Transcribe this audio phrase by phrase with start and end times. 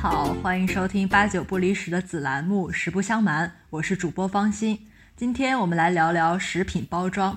[0.00, 4.78] 好，欢迎收听八九不离十的子栏目《实不相瞒》，我是主播方心。
[5.16, 7.36] 今天我们来聊聊食品包装。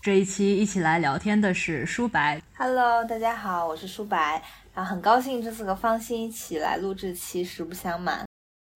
[0.00, 2.40] 这一期一起来聊天的是舒白。
[2.56, 4.40] Hello，大家好，我是舒白，
[4.72, 8.20] 然后很高兴这次和方心一起来录这期《实不相瞒》。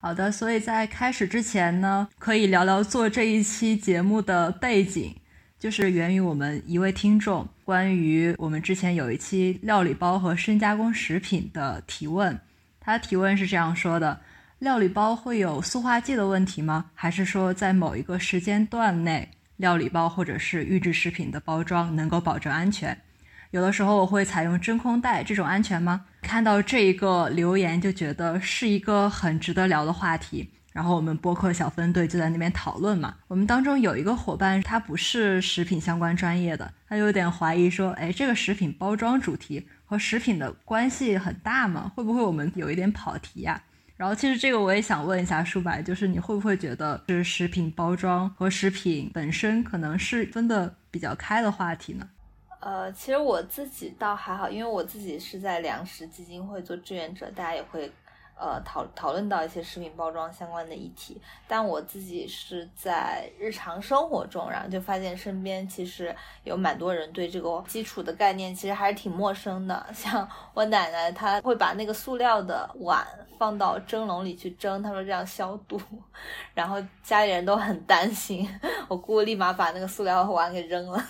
[0.01, 5.15] 好的，所以在开始之前呢，可以聊聊做这一期节目的背景，
[5.57, 12.37] 就是源于我们一位听众关于我们之前有一期料理包和深加工食品的提问。
[12.85, 14.19] 他的提问是这样说的：
[14.59, 16.87] 料理包会有塑化剂的问题吗？
[16.93, 22.97] 还是说在某一个时间段内，料理包或者是预制食品的包装能够保证安全？
[23.51, 26.05] 有的时候我会采用真空袋，这种安全吗？
[26.21, 30.49] 看到这一个留言就觉得是一个很值得聊的话题。
[30.73, 33.13] 然后我们播客小分队就在那边讨论嘛。
[33.27, 41.91] 我们当中有一个伙伴，他不是食品相关专业的，他有点怀疑说，哎，这个食品包装主题和食品的关系很大嘛？
[41.95, 43.61] 会不会我们有一点跑题呀？
[43.95, 52.09] 然后其实这个我也想问一下舒白，就是你会不会觉得是食品包装和食品本身可能是分的比较开的话题呢？
[52.59, 57.91] 呃，其实我自己倒还好，因为我自己是在粮食基金会做志愿者，大家也会。
[58.35, 66.13] 呃，讨讨论到一些食品包装相关的议题，但我自己是在日常生活中，然后就发现身边其实
[66.43, 69.85] 有蛮多人对这个基础的概念其实还是挺陌生的。
[69.93, 73.07] 像我奶奶，她会把那个塑料的碗
[73.37, 75.79] 放到蒸笼里去蒸，她说这样消毒，
[76.53, 78.49] 然后家里人都很担心，
[78.87, 81.01] 我姑立马把那个塑料碗给扔了，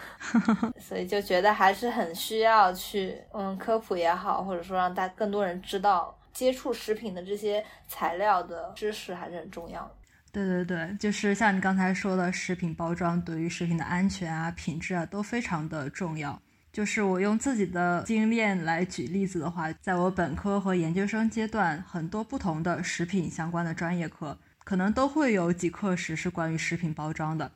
[0.78, 6.14] 所以就觉得还是很需要去嗯科普也好，或者说让大更多人知道。
[6.38, 9.90] 接触食品的这些材料的知识还是很重要的。
[10.30, 16.40] 对对对，就是像你刚才说的，食品包装对于食品的安全啊、品质啊都非常的重要。
[16.72, 27.50] 就是我用自己的经验来举例子的话，在我本科和研究生阶段，很多不同的食品相关的专业课，可能都会有几课时是关于食品包装的。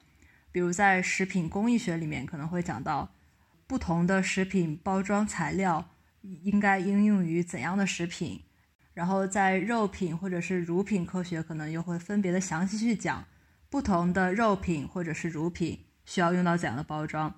[0.51, 3.09] 比如在食品工艺学里面，可能会讲到
[3.69, 5.89] 不同的食品包装材料
[6.43, 8.43] 应该应用于怎样的食品。
[8.95, 13.25] 然后在肉品或者是乳品科学，可能又会分别的详细去讲
[13.71, 17.35] 不同的肉品或者是乳品需要用到怎样的包装。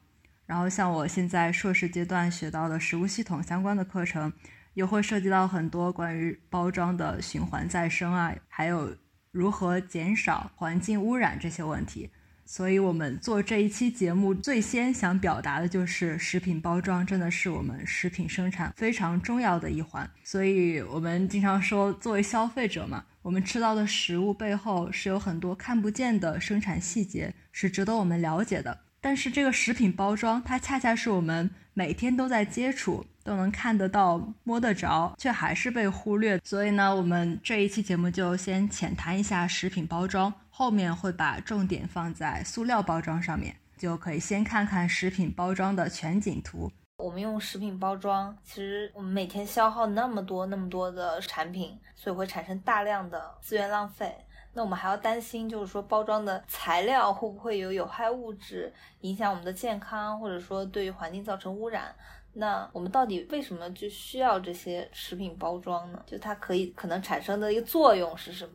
[0.47, 4.33] 然后像我现在硕士阶段学到的食物系统相关的课程，
[4.75, 8.97] 又会涉及到很多关于包装的循环再生啊，还有
[9.31, 12.11] 如何减少环境污染这些问题。
[12.47, 20.09] 所以，我们做这一期节目，最先想表达的就是，食品包装真的是我们食品生产非常重要的一环。
[20.23, 28.79] 所以，我们经常说，作为消费者嘛，我们吃到的食物背后是有很多看不见的生产细节，是值得我们了解的。
[29.01, 36.39] 但是，这个食品包装，它恰恰是我们每天都在接触、都能看得到、摸得着，却还是被忽略。
[36.45, 40.33] 所以呢，我们这一期节目就先浅谈一下食品包装。
[40.57, 46.71] 后面会把重点放在塑料包装上面，就可以先看看食品包装的全景图。
[46.99, 54.15] 我们用食品包装，其实我们每天消耗那么多那么多的产品，所以会产生大量的资源浪费。
[54.53, 61.93] 那我们还要担心，就是说包装的材料会不会有有害物质影响我们的健康，或者说对于环境造成污染？
[62.33, 66.01] 那我们到底为什么就需要这些食品包装呢？
[66.07, 68.53] 就它可以可能产生的一个作用是什么？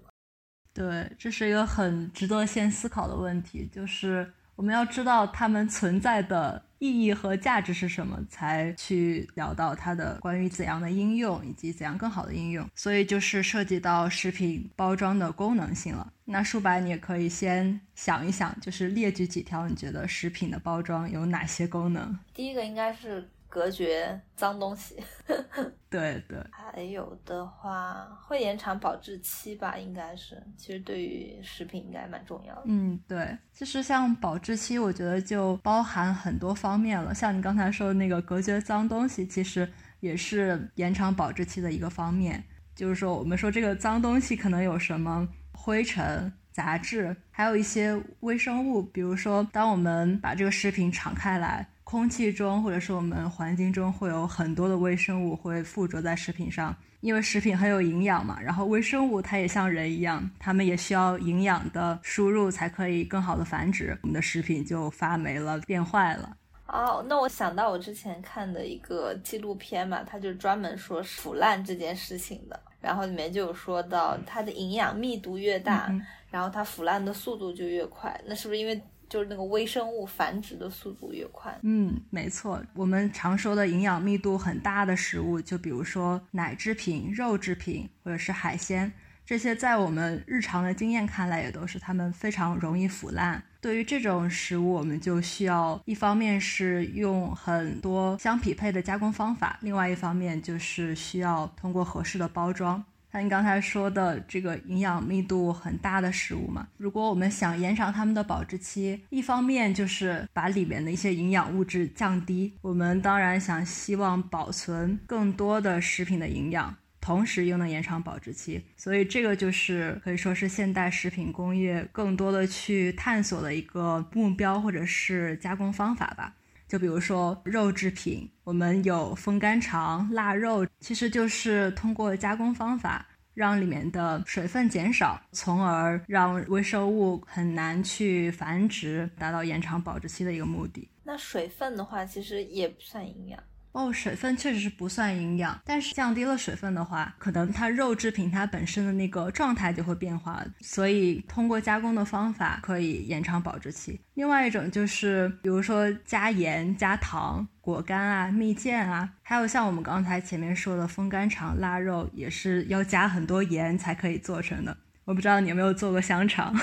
[0.74, 12.69] 对，这是一个很值得先思考的问题，就是我们要知道它们存在的意义和价值是什么，才去聊到它的关于怎样的应用以及怎样更好的应用。
[12.75, 16.13] 所以就是涉及到食品包装的功能性了。
[16.25, 22.18] 那舒白，你也可以先想一想，就是列举几条你觉得食品的包装有哪些功能？
[22.34, 23.28] 第一个应该是。
[23.50, 24.96] 隔绝脏东西，
[25.90, 32.62] 对对，还有的话会延长保质期吧，应该是，其实对于食品应该蛮重要的。
[32.66, 39.68] 嗯，对，其实像保质期，我觉得就包含很多方面了，像你刚才说的那个隔绝脏东西，其实
[40.00, 42.44] 也是延长保质期的一个方面。
[42.76, 51.68] 就是说，我们说这个脏东西可能有什么灰尘、杂质，还有一些微生物，比如说，当我们把这个食品敞开来。
[51.90, 58.40] 空气中或者是我们环境中会有很多的微生物会附着在食品上，因为食品很有营养嘛。
[58.40, 66.38] 然后微生物它也像人一样，它们也需要营养的输入才可以更好的繁殖，我们的食品就发霉了，变坏了。
[66.68, 75.92] 哦，那我想到我之前看的一个纪录片嘛，它就专门说腐烂这件事情的，然后里面就有说到它的营养密度越大，
[76.30, 78.16] 然后它腐烂的速度就越快。
[78.28, 78.80] 那是不是因为？
[79.09, 81.58] 就是那个微生物繁殖的速度越快。
[81.64, 88.91] 嗯，没错，我们常说的营养密度很大的食物，就比如说奶制品、肉制品或者是海鲜。
[89.26, 93.44] 这些在我们日常的经验看来，也都是它们非常容易腐烂。
[93.61, 102.84] 对于这种食物，我们就需要一方面是用很多相匹配的加工方法，另外一方面就是需要通过合适的包装。
[103.11, 112.53] 像你刚才说的这个营养密度很大的食物嘛，如果我们想延长它们的保质期，一方面就是把里面的一些营养物质降低。
[112.61, 116.76] 我们当然想希望保存更多的食品的营养。
[117.02, 126.35] 同时又能延长保质期，所以这个就是可以说是现代食品工业更多的去探索的一个目标或者是加工方法吧。
[126.70, 140.88] 就比如说肉制品，我们有风干肠、腊肉，其实就是通过加工方法让里面的水分减少，从而让微生物很难去繁殖，达到延长保质期的一个目的。
[141.04, 143.44] 那水分的话，其实也不算营养。
[143.72, 154.00] 哦，水分确实是不算营养，但是降低了水分的话，可能它肉制品它本身的那个状态就会变化，所以通过加工的方法可以延长保质期。
[154.16, 164.76] 另外一种就是，比如说加盐、加糖、果干啊、蜜饯啊，还有像我们刚才前面说的风干肠、腊肉，也是要加很多盐才可以做成的。
[165.06, 166.60] 我不知道你有没有做过香肠。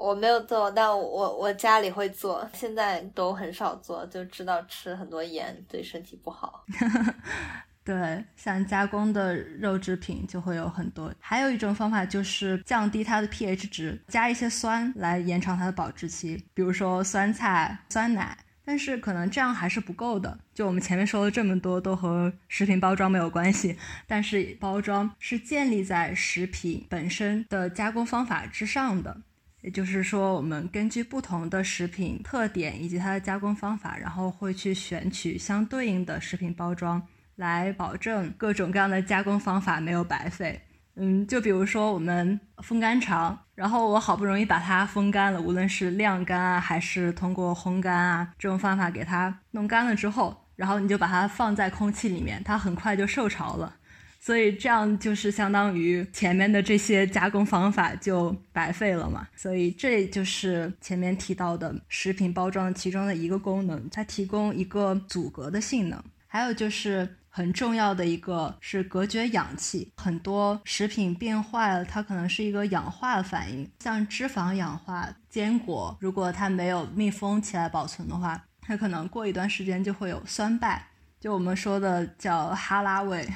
[0.00, 6.64] 我没有做，但我我家里会做，现在都很少做，就知道吃很多盐对身体不好。
[7.84, 11.12] 对，像加工的肉制品就会有很多。
[11.18, 18.36] 还有一种方法就是降低它的 pH 值，加一些酸来延长它的保质期，比如说酸菜、酸奶。
[18.62, 20.38] 但是可能这样还是不够的。
[20.54, 23.76] 就我们前面说了这么多，都和食品包装没有关系，
[24.06, 29.16] 但是包装是建立在食品本身的加工方法之上的。
[29.62, 37.02] 也就是说，我们根据不同的食品特点以及它的加工方法，然后会去选取相对应的食品包装，
[37.36, 40.60] 来保证各种各样的加工方法没有白费。
[40.96, 53.76] 嗯，就比如说我们风干肠，然后我好不容易把它风干了，无论是晾干啊，还是通过烘干啊这种方法给它弄干了之后，然后你就把它放在空气里面，它很快就受潮了。
[54.20, 59.26] 所以这样就是相当于前面的这些加工方法就白费了嘛。
[59.34, 65.98] 所以这就是前面提到的食品包装其中的一个功能，它提供一个阻隔的性能。
[66.26, 69.90] 还有就是很重要的一个是隔绝氧气。
[69.96, 80.86] 很多食品变坏了，它可能是一个氧化反应，像脂肪氧化，坚果如果它没有密封起来保存的话，它可能过一段时间就会有酸败，
[81.18, 83.26] 就我们说的叫哈拉味。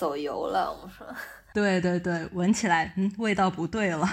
[0.00, 1.06] 走油了，我说，
[1.52, 4.08] 对对对，闻起来嗯味道不对了，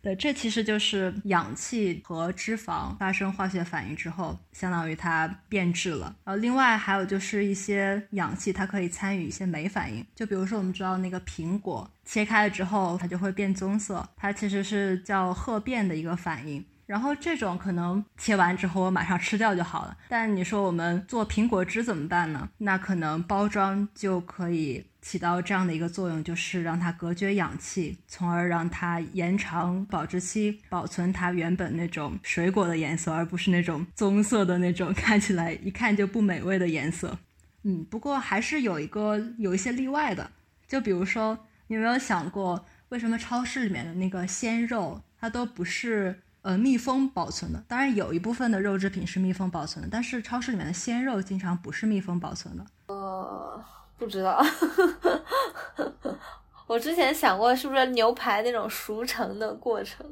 [0.00, 6.14] 对，这其实就是氧气和脂肪发生化学反应之后，相当于它变质了。
[6.22, 16.64] 然后另外还有就是一些氧气，它可以参与一些酶反应，就比如说我们知道那个苹果切开了之后，它就会变棕色，它其实是叫褐变的一个反应。
[16.86, 22.48] 然后这种可能切完之后我马上吃掉就好了，但你说我们做苹果汁怎么办呢？
[22.58, 37.18] 那可能包装就可以起到这样的一个作用，就是让它隔绝氧气，从而让它延长保质期，保存它原本那种水果的颜色，而不是那种棕色的那种 看起来一看就不美味的颜色。
[37.64, 40.30] 嗯，不过还是有一个有一些例外的，
[40.68, 46.22] 就比如说你有没有想过，为什么超市里面的那个鲜肉它都不是？
[46.46, 52.64] 呃，密封保存的，当然有一部分的肉制品是密封保存的，但是超市里面的鲜肉经常不是密封保存的。
[52.86, 53.64] 呃，
[53.98, 54.40] 不知道，
[56.68, 60.06] 我之前想过是不是牛排那种熟成的过程。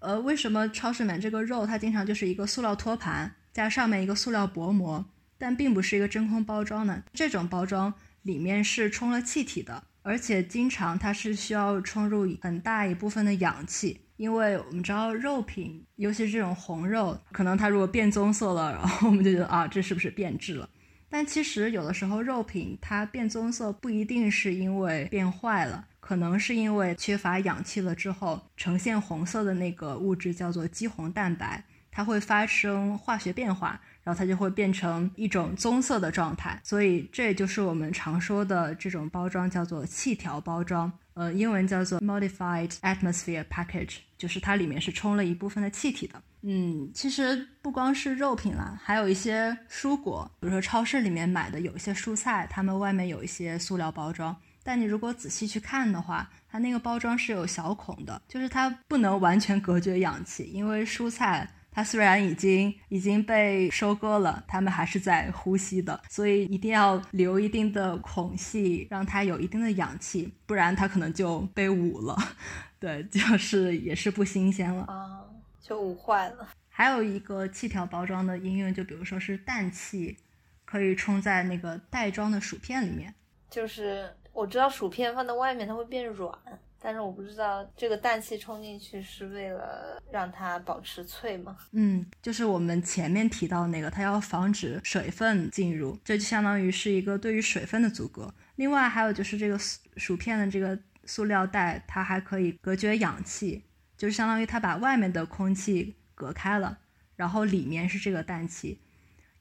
[0.00, 5.02] 呃，为什么超市里面这个肉它经常就是一个塑料托盘加上面一个塑料薄膜，
[5.38, 7.02] 但并不是一个真空包装呢？
[7.14, 14.01] 这种包装里面是充了气体的，而且经常它是需要充入很大一部分的氧气。
[14.16, 20.68] 因为我们知道肉品，尤其是这种红肉，可能它如果变棕色了，然后我们就觉得啊，这是不是变质了？
[21.08, 36.58] 但其实有的时候肉品它变棕色不一定是因为变坏了，可能是因为缺乏氧气了之后呈现红色的那个物质叫做肌红蛋白，它会发生化学变化，然后它就会变成一种棕色的状态。
[36.64, 40.90] 所以这就是我们常说的这种包装叫做气条包装。
[41.14, 46.22] 呃，英文叫做 modified atmosphere package，就是它里面是充了一部分的气体的。
[46.42, 72.14] 嗯，其实不光是肉品啦，还有一些蔬果，比如说超市里面买的有一些蔬菜，它们外面有一些塑料包装，但你如果仔细去看的话，它那个包装是有小孔的，就是它不能完全隔绝氧气，因为蔬菜它虽然已经已经被收割了，它们还是在呼吸的，所以一定要留一定的孔隙，让它有一定的氧气，不然它可能就被捂了。
[72.78, 75.24] 对，就是也是不新鲜了啊，
[75.62, 76.48] 就捂坏了。
[76.68, 80.16] 还有一个气条包装的应用，就比如说是氮气，
[80.64, 83.14] 可以充在那个袋装的薯片里面。
[83.48, 86.36] 就是我知道薯片放在外面它会变软。
[86.82, 91.56] 但是我不知道这个氮气冲进去是为了让它保持脆吗？
[91.70, 98.34] 嗯，就是我们前面提到那个，它要防止水分进入，这就相当于是一个对于水分的阻隔。
[98.56, 99.56] 另外还有就是这个
[99.96, 103.62] 薯片的这个塑料袋，它还可以隔绝氧气，
[103.96, 106.78] 就是相当于它把外面的空气隔开了，
[107.14, 108.80] 然后里面是这个氮气。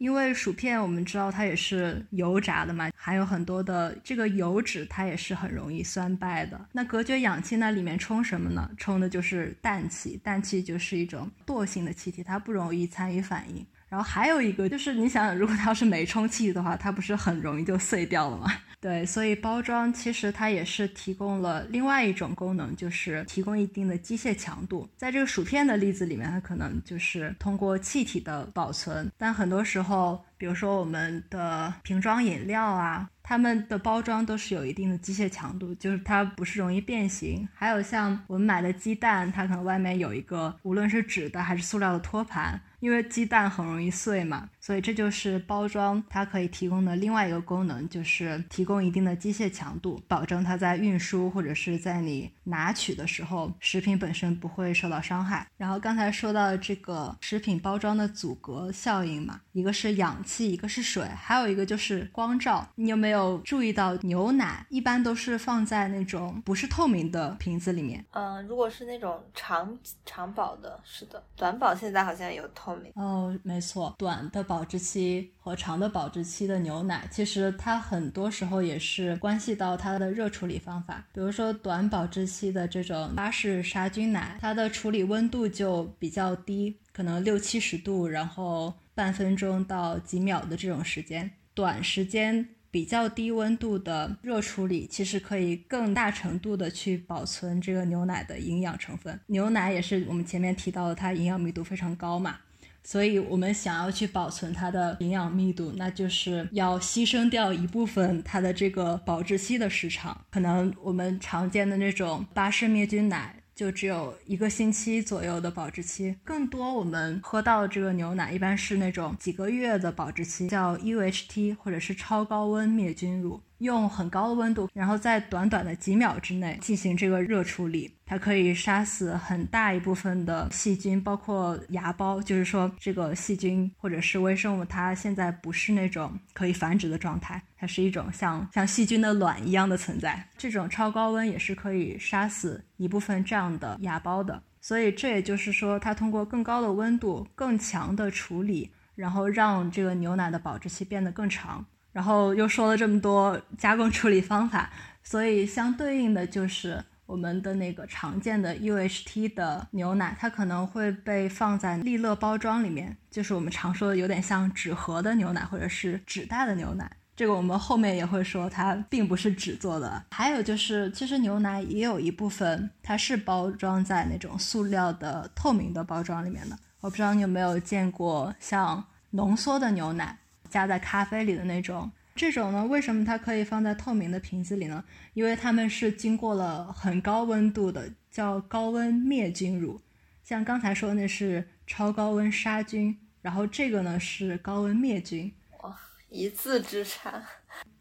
[0.02, 6.60] 因为薯片我们知道它也是油炸的嘛，含有很多的这个油脂，它也是很容易酸败的。
[6.72, 8.68] 那隔绝氧气，那里面充什么呢？
[8.78, 13.64] 充的就是氮气，氮气就是一种惰性的气体，它不容易参与反应。
[13.90, 18.52] 然后还有一个就是，你想想，如果它要是没充气的话，它不是很容易就碎掉了吗？
[18.82, 24.90] 对，所以包装其实它也是提供了另外一种功能，就是提供一定的机械强度。
[24.98, 37.48] 在这个薯片的例子里面，它可能就是通过气体的保存，但很多时候，比如说我们的瓶装饮料啊，它们的包装都是有一定的机械强度，就是它不是容易变形。
[37.54, 42.60] 还有像我们买的鸡蛋，它可能外面有一个无论是纸的还是塑料的托盘。
[42.80, 55.48] 因为鸡蛋很容易碎嘛，所以这就是包装它可以提供的另外一个功能，就是提供一定的机械强度，保证它在运输或者是在你拿取的时候，食品本身不会受到伤害。
[55.58, 62.68] 然后刚才说到这个食品包装的阻隔效应嘛，一个是氧气，一个是水，还有一个就是光照。
[62.76, 68.06] 你有没有注意到牛奶一般都是放在那种不是透明的瓶子里面？
[68.12, 69.76] 嗯，如果是那种长
[70.06, 72.92] 长保的，是的，短保现在好像有透明。
[72.96, 81.08] 哦，没错，短的保质期和长的保质期的牛奶，其实它很多时候也是关系到它的热处理方法。
[81.14, 92.46] 比如说短保质期的这种巴氏杀菌奶，它的处理温度就比较低，可能六七十度，然后半分钟到几秒的这种时间，短时间。
[92.70, 99.20] 比较低温度的热处理，其实可以更大程度的去保存这个牛奶的营养成分。
[99.26, 102.38] 牛奶也是我们前面提到的，它营养密度非常高嘛，
[102.84, 110.26] 所以我们想要去保存它的营养密度，那就是要牺牲掉一部分它的这个保质期的时长。
[110.32, 113.36] 可能我们常见的那种巴氏灭菌奶。
[113.54, 123.40] 就只有一个星期左右的保质期，更多我们喝到这个牛奶一般是那种几个月的保质期，叫 UHT 或者是超高温灭菌乳。
[123.60, 132.22] 用很高的温度，然后在短短的几秒之内进行这个热处理，它可以杀死很大一部分的细菌，包括芽孢。
[132.22, 140.28] 就是说，这个细菌或者是微生物，它现在不是那种可以繁殖的状态，它是一种像像细菌的卵一样的存在。
[140.38, 144.44] 这种超高温也是可以杀死一部分这样的芽孢的。
[144.60, 151.66] 所以这也就是说，它通过更高的温度、更强的处理，然后让这个牛奶的保质期变得更长。
[151.94, 154.70] 然后又说了这么多加工处理方法，
[155.02, 166.90] 所以相对应的就是我们的那个常见的 UHT 的牛奶，它可能会被放在利乐包装里面，就是我们常说的有点像纸盒的牛奶或者是纸袋的牛奶。
[167.14, 170.02] 这个我们后面也会说，它并不是纸做的。
[170.12, 176.58] 还有就是，其实牛奶也有一部分它是包装在那种塑料的透明的包装里面的。
[176.80, 180.18] 我不知道你有没有见过像浓缩的牛奶。
[180.50, 184.84] 加在咖啡里的那种，这种呢，为什么它可以放在透明的瓶子里呢？
[185.14, 189.82] 因为它们是经过了很高温度的，叫高温灭菌乳。
[190.24, 195.32] 像刚才说的那是超高温杀菌，然后这个呢是高温灭菌。
[195.64, 195.76] 哇，
[196.10, 197.24] 一字之差。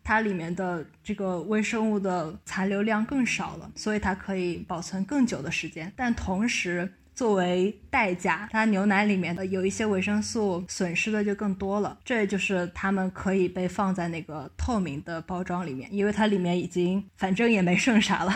[0.02, 6.94] 它里面的这个微生物的残留量更少了，所以它可以保存更久的时间，但同时。
[7.20, 11.98] 作为代价，它牛奶里面的有一些维生素损失的就更多了。
[12.02, 18.34] 这就是它们可以被放在那个透明的包装里面，因为它里面已经反正也没剩啥了，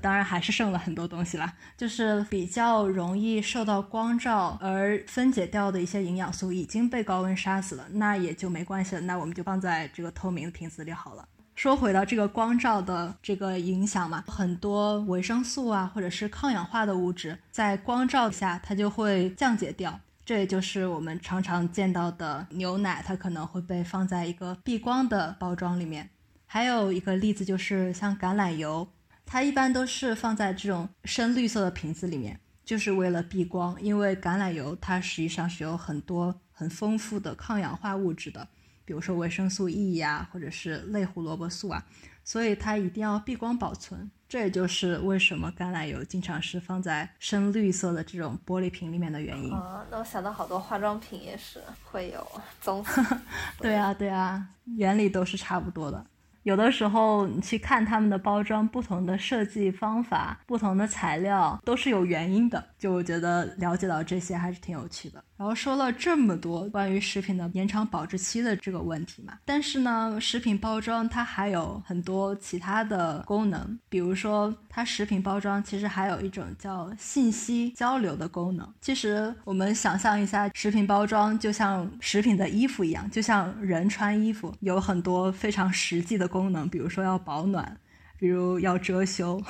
[0.00, 1.52] 当然还是剩了很多东西啦。
[1.76, 9.00] 就是比较容易受到光照而分解掉的一些营养素已经被高温杀死了，那也就没关系了。
[9.00, 11.26] 那我们就放在这个透明的瓶子里好了。
[11.60, 20.00] 说回到这个光照的这个影响嘛，很多维生素啊，或者是抗氧化的物质，在光照下它就会降解掉。
[20.24, 26.08] 这也就是我们常常见到的牛奶，它可能会被放在一个避光的包装里面。
[26.46, 28.88] 还有一个例子就是像橄榄油，
[29.26, 32.40] 它一般都是放在这种深绿色的瓶子里面。
[32.64, 38.48] 就是为了避光，因为橄榄油它实际上是有很多很丰富的抗氧化物质的，
[38.90, 41.80] 比如说维生素 E 呀，或者是类胡萝卜素啊，
[42.24, 44.10] 所以它一定要避光保存。
[44.28, 49.52] 这也就是为什么橄榄油经常是放在深绿色的这种玻璃瓶里面的原因。
[49.52, 52.26] 啊，那我想到好多化妆品也是会有
[52.60, 52.84] 棕
[53.62, 56.04] 对啊，对啊，原理都是差不多的。
[56.42, 62.64] 有的时候你去看他们的包装，不同的设计方法、不同的材料都是有原因的。
[62.78, 65.22] 就我觉得了解到这些还是挺有趣的。
[65.36, 78.70] 然后说了这么多关于食品的延长保质期的这个问题嘛，但是呢，食品包装它还有很多其他的功能，比如说它食品包装其实还有一种叫信息交流的功能。
[78.82, 87.78] 其实我们想象一下，食品包装就像食品的衣服一样，就像人穿衣服，有很多非常实际的功能，比如说要保暖，
[88.16, 89.42] 比如要遮羞，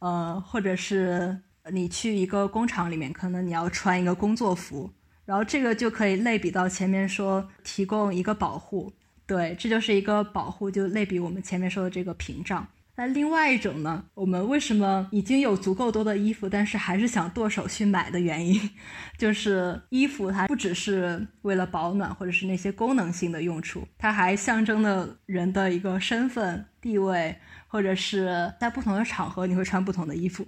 [0.00, 1.38] 呃，或者是
[1.70, 4.90] 你去一个工厂里面，可能你要穿一个工作服。
[5.24, 8.92] 然后这个就可以类比到前面说提供一个保护，
[9.26, 12.66] 对，这就是一个保护，就类比我们前面说的这个屏障。
[12.98, 18.70] 那另外一种呢，我们为什么已经有足够多的衣服，但是还是想剁手去买的原因，
[19.16, 27.38] 就是衣服它不只是为了保暖或者是那些功能性的用处，它还象征了人的一个身份地位，
[27.68, 30.44] 或者是在不同的场合你会穿不同的衣服。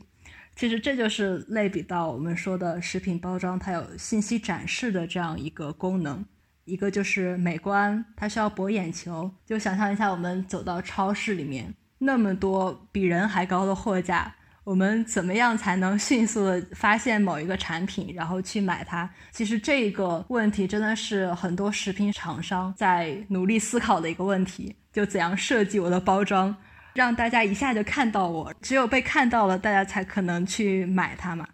[0.57, 6.25] 其实这就是类比到我们说的食品包装，它有信息展示的这样一个功能。
[6.65, 9.31] 一个就是美观，它需要博眼球。
[9.47, 19.09] 就想象一下，我们走到超市里面，那么多比人还高的货架，我们怎么样才能迅速的发现某一个产品，然后去买它？
[19.31, 26.57] 其实这个问题真的是很多食品厂商在努力思考的一个问题，就怎样设计我的包装。
[26.95, 31.47] 让大家一下就看到我，只有被看到了，大家才可能去买它嘛。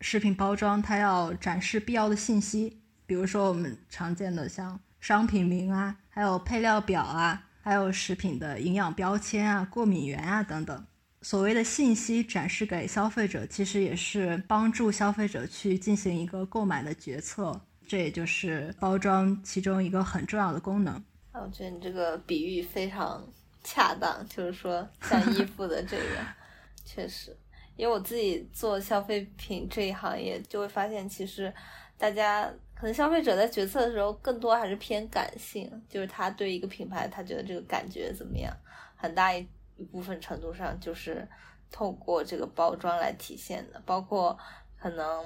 [0.00, 10.86] 食品包装它要展示必要的信息，比如说我们常见的像商品名啊，还有配料表啊，还有食品的营养标签啊、过敏源啊等等。
[11.22, 17.58] 所谓的信息展示给消费者，其实也是帮助消费者去进行一个购买的决策。
[17.88, 20.94] 这也就是包装其中一个很重要的功能。
[21.32, 23.26] 啊我觉得你这个比喻非常。
[23.66, 26.04] 恰当，就是说像衣服的这个，
[26.84, 27.34] 确实，
[27.76, 31.50] 因为我自己做消费品这一行业，就会发现，其实
[31.96, 32.52] 大家
[32.84, 38.54] 可能消费者在决策的时候，更多还是偏感性，就是他对一个品牌，他觉得这个感觉怎么样，
[38.94, 41.26] 很大一一部分程度上就是
[41.72, 43.80] 透过这个包装来体现的。
[43.86, 44.38] 包括
[44.78, 45.24] 可能，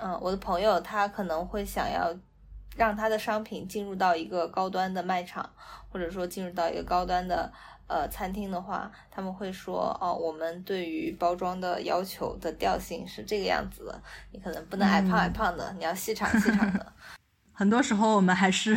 [0.00, 2.10] 嗯，我的朋友他可能会想要
[2.74, 5.52] 让他的商品进入到一个高端的卖场，
[5.92, 7.52] 或者说进入到一个高端的。
[7.86, 16.92] 呃，餐厅的话，他们会说哦，我们对于包装的要求的调性是这个样子的，你可能不能矮胖矮胖的，你要细长细长的。
[17.52, 18.74] 很多时候，我们还是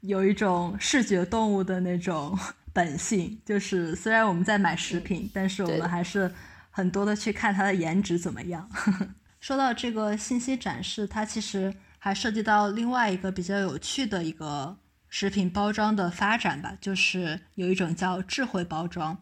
[0.00, 2.36] 有一种视觉动物的那种
[2.72, 6.32] 本性，就是虽然我们在买食品，但是我们还是
[6.70, 8.68] 很多的去看它的颜值怎么样。
[9.40, 14.78] 说到这个信息展示，它其实还涉及到另外一个比较有趣的一个。
[15.08, 19.18] 食品包装的发展吧，就是有一种叫智慧包装，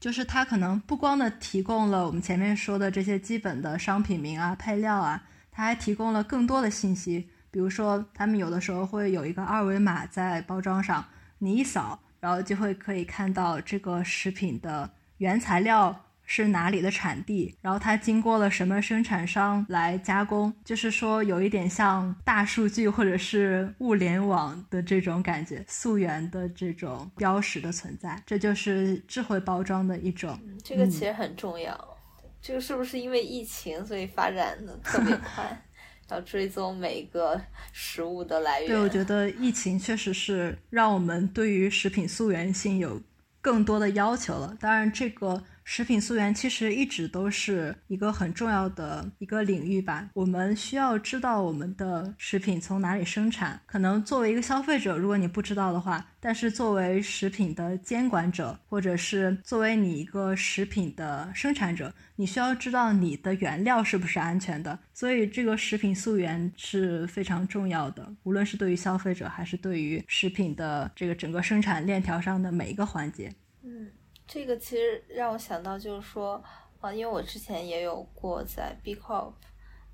[0.00, 7.28] 就是它可能不光的提供了我们前面说的这些基本的商品名啊、配料啊，它还提供了更多的信息。
[7.50, 11.04] 比如说，他们有的时候会有一个二维码在包装上，
[11.38, 16.05] 你一扫，然后就会可以看到这个食品的原材料。
[16.28, 30.36] 是哪里的产地，然后它经过了什么生产商来加工，就是说有一点像大数据或者是物联网的这种感觉，溯源的这种标识的存在，这就是智慧包装的一种。
[30.64, 31.96] 这个其实很重要。
[32.42, 35.62] 这个是不是因为疫情所以发展的特别 快？
[36.08, 37.40] 要追踪每一个
[37.72, 38.68] 食物的来源？
[38.68, 43.00] 对，我觉得疫情确实是让我们对于食品溯源性有
[43.40, 44.56] 更多的要求了。
[44.58, 45.44] 当然这个。
[45.68, 50.08] 食品溯源其实一直都是一个很重要的一个领域吧。
[50.14, 53.60] 我们需要知道我们的食品从哪里生产。
[53.66, 64.78] 可能作为一个消费者，如果你不知道的话，但是作为食品的监管者，或者是作为你一个食品的生产者，你需要知道你的原料是不是安全的。
[64.94, 73.32] 所以，这个食品溯源是非常重要的，无论是对于消费者，还是对于食品的这个整个生产链条上的每一个环节。
[74.26, 74.28] 嗯。
[74.28, 76.42] 这个其实让我想到，就是说，
[76.80, 79.32] 呃，因为我之前也有过在 B Corp，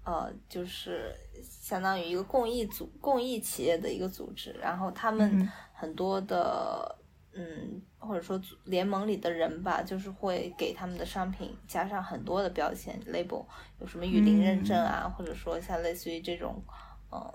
[0.05, 6.99] 呃，就是相当于一个公益组、公益企业的一个组织，然后他们很多的，
[7.35, 13.45] 嗯，或者说联盟里的人吧，就是会给他们的商品加上很多的标签 label，
[13.81, 16.65] 有什么雨林认证啊，或者说像类似于这种
[17.11, 17.33] 呃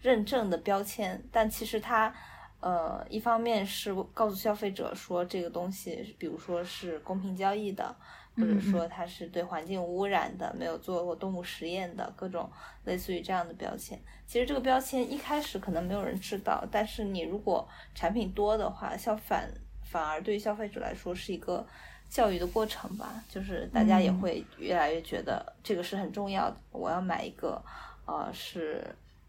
[0.00, 2.14] 认证的标签，但其实它。
[2.60, 7.94] 呃，一方面是告诉消费者说这个东西，比如说是公平交易的，
[8.36, 12.50] 或者说它是对环境污染的，没有做过动物实验的各种
[12.84, 13.96] 类似于这样的标签。
[14.26, 19.48] 其实这个标签一开始可能没有人知道，但是你如果产品多的话，消反
[19.84, 21.64] 反而对于消费者来说是一个
[22.08, 26.56] 教育的过程吧，就是大家也会越来越觉得这个是很重要的。
[26.72, 27.62] 我要买一个，
[28.04, 28.84] 呃，是。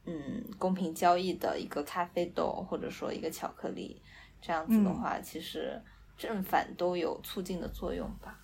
[0.10, 4.02] 嗯，公平交易的一个咖啡豆，或者说一个巧克力，
[4.42, 5.80] 这样子的话，其实
[6.18, 8.40] 正反都有促进的作用吧。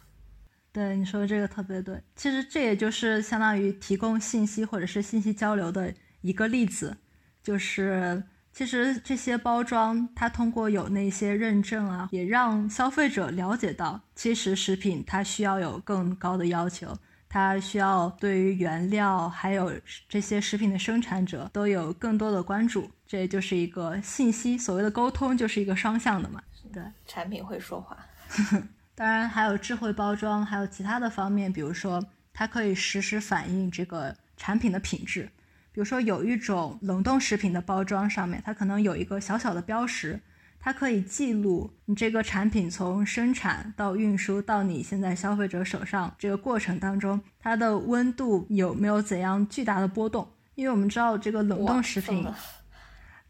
[0.71, 1.99] 对，你说的这个特别对。
[2.15, 6.95] 其实这也就是相当于提供信息或者是信息交流的一个例子，
[7.41, 16.95] 就是其实这些包装它通过有那些认证啊，也让消费者了解到，其实食品它需要有更高的要求。
[17.27, 19.71] 它需要对于原料还有
[20.07, 24.57] 这些食品的生产者都有更多的关注，这也就是一个信息。
[24.57, 26.41] 所谓的沟通就是一个双向的嘛。
[26.71, 27.97] 对，产品会说话。
[28.95, 32.01] 当然还有智慧包装，还有其他的方面，比如说
[32.33, 35.29] 它可以实时反映这个产品的品质。
[35.73, 40.19] 比如说有一种冷冻食品的包装上面，它可能有一个小小的标识。
[40.65, 50.27] 它可以记录你这个产品从生产到运输到你现在消费者手上这个过程当中，它的温度有没有怎样巨大的波动？
[50.55, 52.25] 因为我们知道这个冷冻食品，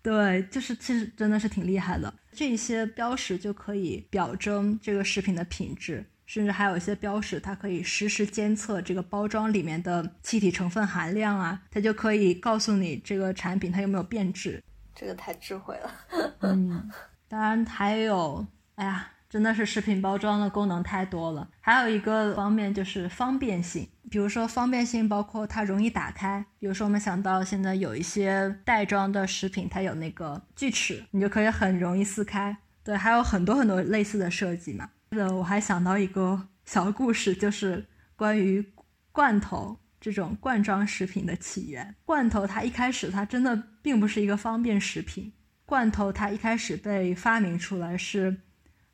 [0.02, 2.14] 对，就是其实真的是挺厉害的。
[2.32, 14.64] 这些标识就可以表征这个食品的品质，甚至还有一些标识，它可以实时监测这个包装里面的气体成分含量啊，它就可以告诉你这个产品它有没有变质。
[14.96, 15.92] 这个太智慧了，
[16.40, 16.90] 嗯。
[17.36, 21.50] 当然还有，哎呀，真的是食品包装的功能太多了。
[21.60, 26.46] 还有一个方面就是方便性，比如说方便性包括它容易打开。
[26.60, 32.56] 比如说我们想到现在有一些袋装的食品，它有那个锯齿，你就可以很容易撕开。
[32.86, 34.90] 对，还有很多很多类似的设计嘛。
[35.10, 38.66] 的，我还想到一个小故事，就是关于
[39.12, 41.96] 罐头这种罐装食品的起源。
[42.06, 45.34] 罐头它一开始它真的并不是一个方便食品。
[45.66, 48.38] 罐头它一开始被发明出来是，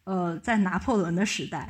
[0.06, 1.70] 呃，在拿破仑的时代，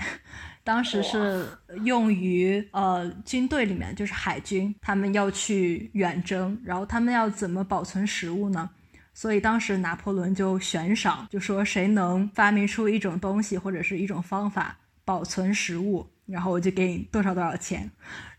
[0.64, 1.48] 当时是
[1.84, 8.70] 用于呃军队里面，就是海军，他们要去远征，然后他们要怎么保存食物呢？
[9.14, 17.90] 所以当时拿破仑就悬赏，就说谁能发明出一种东西或者是一种方法保存食物，然后我就给你多少多少钱。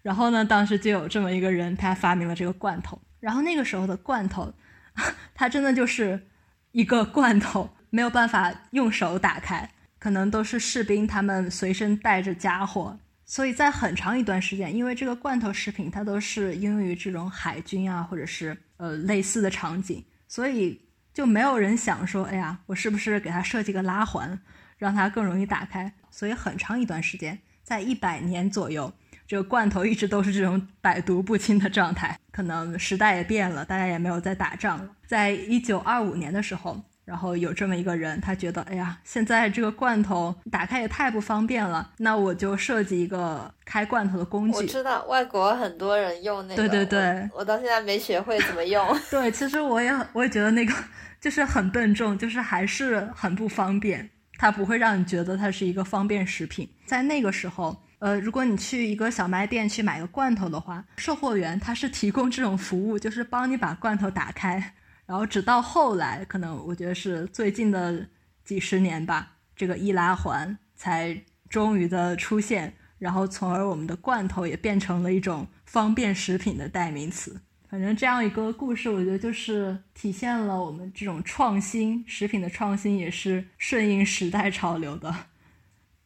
[0.01, 3.01] 然后呢，当时就有这么一个人，他发明了这个罐头。
[3.19, 4.53] 然后那个时候的罐头，
[5.35, 6.29] 它真的就是。
[6.73, 20.81] 一个罐头没有办法用手打开，可能都是士兵他们随身带着家伙，所以在很长一段时间，因为这个罐头食品它都是应用于这种海军啊，或者是呃类似的场景，所以
[21.13, 24.41] 就没有人想说，哎呀，我是不是给它设计个拉环，
[24.79, 25.93] 让它更容易打开？
[26.11, 28.93] 所以很长一段时间，在一百年左右。
[29.33, 34.87] 这个罐头一直都是这种百毒不侵的状态，可能时代也变了，大家也没有在打仗了。
[35.07, 44.59] 在一九二五年的时候，然后有这么一个人，他觉得，哎呀，现在这个罐头打开也太不方便了，那我就设计一个开罐头的工具。
[44.59, 48.87] 我知道外国很多人用那个，对对对，我到现在没学会怎么用。
[49.11, 50.75] 对，其实我也我也觉得那个
[51.19, 56.69] 就是很笨重，就是还是很不方便，它不会让你觉得它是一个方便食品。
[56.85, 57.83] 在那个时候。
[58.03, 64.75] 呃，如果你去一个小卖店去买个罐头的话，售货员他是提供这种服务，就是帮你把罐头打开，
[65.07, 68.05] 然后直到后来，可能我觉得是最近的
[68.45, 71.17] 几十年吧，这个易拉环才
[71.49, 77.41] 终于的出现，然后从而我们的罐头也变成了一种方便食品的代名词。
[77.69, 85.15] 反正这样一个故事，我觉得就是体现了我们这种创新，食品的创新也是顺应时代潮流的。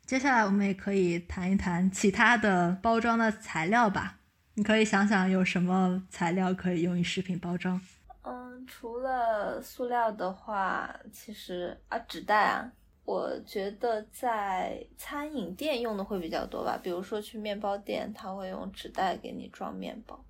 [0.07, 4.19] 接下来我们也可以谈一谈其他的包装的材料吧。
[4.55, 7.81] 你可以想想有什么材料可以用于食品包装？
[8.23, 12.71] 嗯，除了塑料的话，其实啊，纸袋啊，
[13.05, 16.79] 我觉得在餐饮店用的会比较多吧。
[16.81, 20.25] 比如说去面包店，他会用纸袋给你装面包。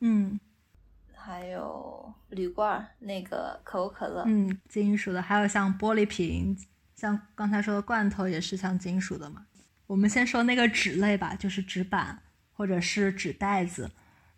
[0.00, 0.38] 嗯，
[1.14, 6.54] 还有铝罐那个可口可乐，嗯，金属的，还有像玻璃瓶。
[6.94, 9.46] 像刚才说的罐头也是像金属的嘛。
[9.86, 12.18] 我们先说那个纸类吧，就是纸板
[12.52, 13.90] 或者是纸袋子。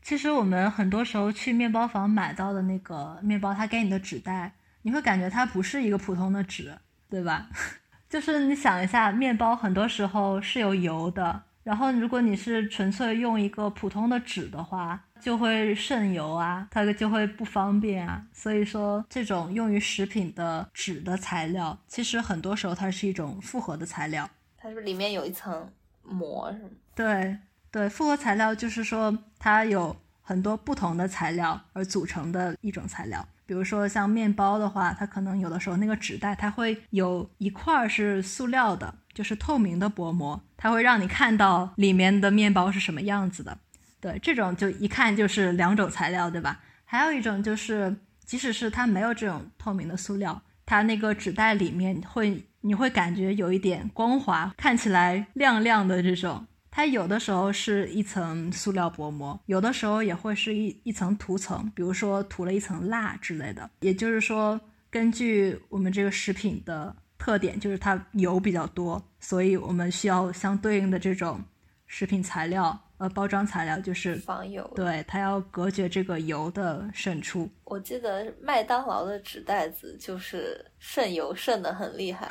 [0.02, 6.76] 其实我们很多时候去面包房买到的那个面包，它给你的纸袋，你会感觉它不是一个普通的纸，
[7.08, 7.48] 对吧？
[8.08, 18.22] 就是你想一下，面包很多时候是有油的，然后如果你是纯粹用一个普通的纸的话，就会渗油啊，它就会不方便啊。
[18.32, 24.28] 所以说，这种用于食品的纸的材料，其实很多时候它是一种复合的材料。
[24.56, 25.70] 它是里面有一层
[26.02, 26.70] 膜，是吗？
[26.94, 27.38] 对
[27.70, 33.26] 对，复合材料就是说它有很多不同的材料而组成的一种材料。
[33.44, 43.58] 比如说像面包的话，它可能有的时候那个纸袋它会有一块是塑料的，就是透明的薄膜，它会让你看到里面的面包是什么样子的。
[44.00, 46.60] 对，这种就一看就是两种材料，对吧？
[46.84, 56.46] 还有一种就是，即使是它没有这种透明的塑料，它那个纸袋里面会，你会感觉有一点光滑，看起来亮亮的这种。
[56.70, 63.70] 它有的时候是一层塑料薄膜，有的时候也会是一一层涂层，比如说涂了一层蜡之类的。
[63.80, 71.42] 也就是说，根据我们这个食品的特点，就是它油比较多，所以我们需要相对应的这种
[71.86, 74.70] 食品材料，呃，包装材料就是防油。
[74.74, 77.48] 对，它要隔绝这个油的渗出。
[77.64, 82.28] 我记得麦当劳的纸袋子就是渗油渗的很厉害，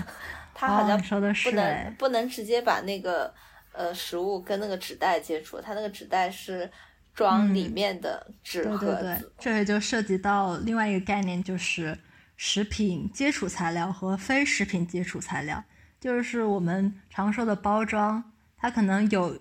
[0.54, 3.32] 它好像不能不能直接把那个。
[3.78, 6.66] 呃，食物跟那个纸袋接触，它那个纸袋是
[7.12, 8.86] 装里面的纸盒子。
[8.86, 11.94] 对对对，这也就涉及到另外一个概念，就是
[12.38, 15.62] 食品接触材料和非食品接触材料。
[16.00, 19.38] 就是我们常说的包装，它可能有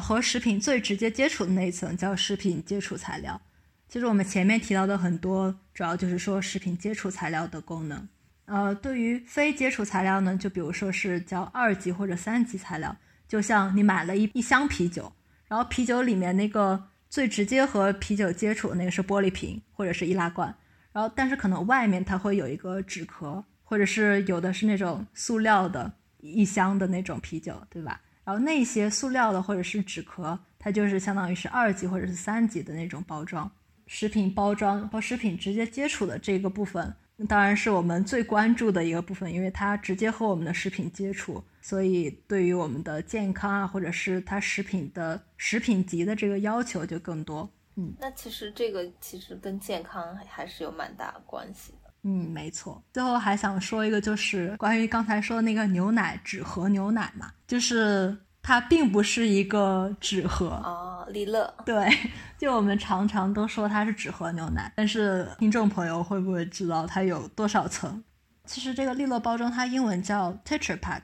[0.00, 3.40] 和食品最直接接触的那一层叫食品接触材料。
[3.88, 8.08] 其实我们前面提到的很多，主要就是说食品接触材料的功能。
[8.46, 12.96] 呃，对于非接触材料呢，就比如说是叫二级或者三级材料。
[13.28, 15.12] 就像你买了一一箱啤酒，
[15.48, 20.54] 然后啤酒里面那个最直接和啤酒接触的那个是玻璃瓶或者是易拉罐，
[20.92, 28.00] 然后但是可能外面它会有一个纸壳，或者是有的是那种塑料的一箱的那种啤酒，对吧？
[28.24, 33.50] 然后那些塑料的或者是纸壳，它就是相当于是二级或者是三级的那种包装，
[33.86, 36.94] 食品包装和食品直接接触的这个部分。
[37.28, 47.48] 当然是我们最关注的一个部分，因为它直接和我们的食品接触，所以对于我们的健康啊，或者是它食品的食品级的这个要求就更多。
[47.76, 51.72] 嗯，那其实这个其实跟健康还是有蛮大关系。
[52.02, 52.82] 嗯，没错。
[52.92, 58.16] 最后还想说一个，就是关于刚才说的那个牛奶纸盒牛奶嘛，就是。
[58.44, 61.48] 它并不是一个纸盒啊，利乐。
[61.64, 61.88] 对，
[62.36, 68.02] 就我们常常都说它是纸盒牛奶，但是听众朋友会不会知道它有多少层？
[68.44, 71.02] 其实这个利乐包装它英文叫 Tetra Pak，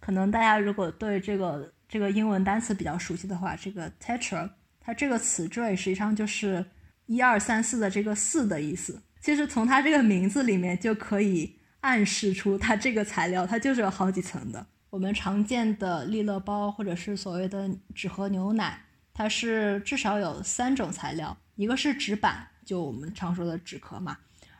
[0.00, 6.66] 可能大家如果对这个这个英文单词比较熟悉的话，这个 Tetra 它这个词缀实际上就是
[7.06, 9.00] 一二三四的这个四的意思。
[9.24, 14.66] 其实从它这个名字里面就可以暗示出它这个材料它就是有好几层的。
[14.90, 18.78] 我们常见的利乐包或者是所谓的纸盒牛奶，
[19.14, 24.18] 它是至少有三种材料，一个是纸板，就我们常说的纸壳嘛，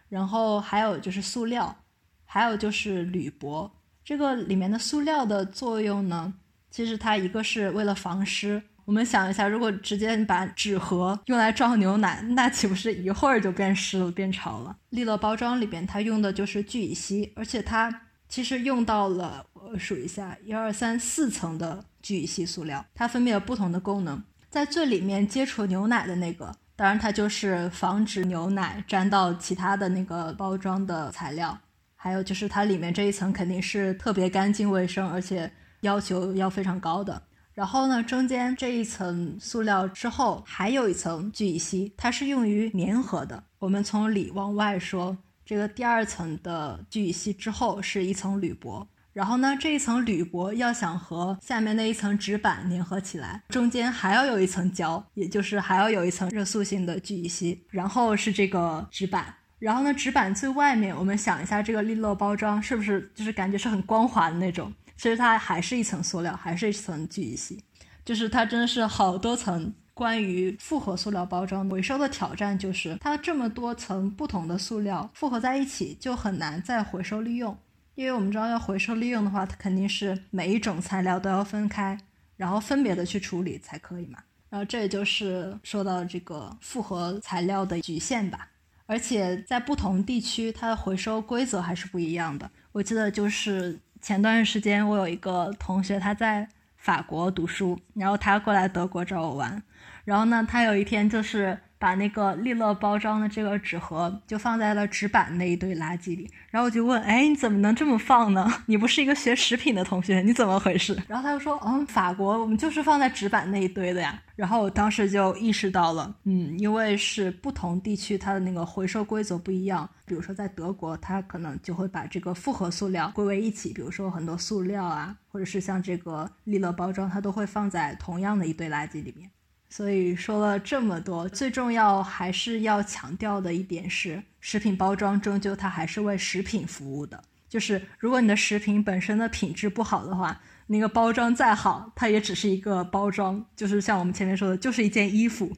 [0.09, 1.77] 然后还有就是塑料，
[2.25, 3.71] 还有就是铝箔。
[4.03, 6.33] 这个里面的塑料的作用呢，
[6.71, 8.63] 其实它一个是为了防湿。
[8.85, 14.77] 我们想一下，如果直接把纸盒用来装牛奶，那岂不是一会儿就变湿了、变潮了？
[14.91, 18.03] 利乐包装里边它用的就是聚乙烯，而且它。
[18.27, 24.21] 其实用到了，我数一下，一二三四层的聚乙烯塑料，它分别有不同的功能。
[24.51, 31.57] 在最里面接触牛奶的那个，当然它就是防止牛奶沾到其他的那个包装的材料，
[31.95, 37.23] 还有就是它里面这一层肯定是特别干净卫生，而且要求要非常高的。
[37.55, 43.45] 然后呢，中间这一层塑料之后还有一层聚乙烯，它是用于粘合的。
[43.61, 45.17] 我们从里往外说。
[45.47, 64.73] 这个第二层的聚乙烯之后是一层铝箔，然后呢，这一层铝箔要想和下面那一层纸板粘合起来，中间还要有一层胶，也就是还要有一层热塑性的聚乙烯，然后是这个纸板，然后呢，纸板最外面，我们想一下这个利乐包装是不是就是感觉是很光滑的那种？
[64.97, 67.63] 其实它还是一层塑料，还是一层聚乙烯，
[68.05, 69.73] 就是它真的是好多层。
[69.97, 77.57] 关于复合塑料包装回收的挑战，就是它这么多层不同的塑料复合在一起，就很难再回收利用。
[77.95, 81.97] 因为我们知道，要回收利用的话，它肯定是每一种材料都要分开，
[82.37, 84.19] 然后分别的去处理才可以嘛。
[84.51, 88.49] 然后这也就是说到这个复合材料的局限吧。
[88.87, 92.51] 而且在不同地区，它的回收规则还是不一样的。
[92.73, 99.63] 我记得就是前段时间，我有一个同学他在法国读书，然后他过来德国找我玩。
[100.05, 106.27] 然后呢，他有一天就是把那个利乐包装的这个纸盒就放在了纸板那一堆垃圾里。
[106.51, 108.51] 然后我就问，哎，你怎么能这么放呢？
[108.65, 110.97] 你不是一个学食品的同学，你怎么回事？
[111.07, 114.19] 然后他就说，嗯，法国我们就是放在纸板那一堆的呀。
[114.35, 119.87] 然后我当时就意识到了，嗯，因为是不同地区它的那个回收规则不一样。
[120.07, 129.31] 比如说在德国，它可能就会把这个复合塑料归为一起，比如说很多塑料啊，或者是像这个利乐包装，它都会放在同样的一堆垃圾里面。
[129.77, 137.21] 所以说了这么多，最重要还是要强调的一点是，食品包装终究它还是为食品服务的。
[137.49, 145.53] 就是如果你的食品本身的品质不好的话，那个包装再好，它也只是一个包装，就是像我们前面说的，就是一件衣服。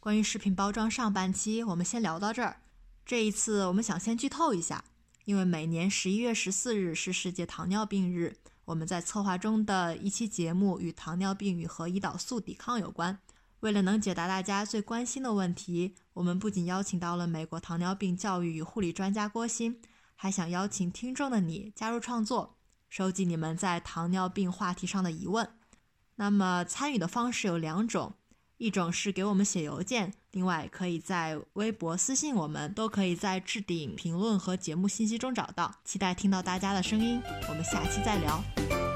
[0.00, 2.56] 关于食品包装上半期，我们先聊到这儿。
[3.06, 4.82] 这一次我们想先剧透一下，
[5.26, 13.18] 因为每年十一月十四日是世界糖尿病日，我们在策划中的一期节目与糖尿病与和胰岛素抵抗有关。
[13.60, 19.80] 为了能解答大家最关心的问题，我们不仅邀请到了美国糖尿病教育与护理专家郭鑫。
[20.14, 22.56] 还想邀请听众的你加入创作，
[22.88, 25.48] 收集你们在糖尿病话题上的疑问。
[26.14, 28.14] 那么参与的方式有两种，
[28.58, 35.72] 一种是给我们写邮件，另外可以在微博私信我们，都可以在置顶评论和节目信息中找到。
[35.84, 38.91] 期待听到大家的声音，我们下期再聊。